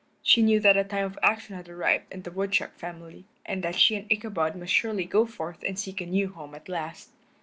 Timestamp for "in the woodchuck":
2.11-2.73